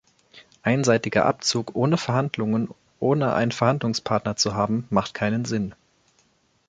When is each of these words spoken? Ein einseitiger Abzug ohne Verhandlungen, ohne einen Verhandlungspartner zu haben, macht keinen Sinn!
Ein 0.63 0.79
einseitiger 0.79 1.27
Abzug 1.27 1.75
ohne 1.75 1.95
Verhandlungen, 1.95 2.69
ohne 2.99 3.35
einen 3.35 3.51
Verhandlungspartner 3.51 4.35
zu 4.35 4.55
haben, 4.55 4.87
macht 4.89 5.13
keinen 5.13 5.45
Sinn! 5.45 5.75